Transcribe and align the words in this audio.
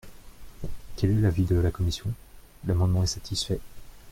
Quel 0.97 1.11
est 1.11 1.21
l’avis 1.21 1.45
de 1.45 1.57
la 1.57 1.69
commission? 1.69 2.07
L’amendement 2.65 3.03
est 3.03 3.05
satisfait. 3.05 3.59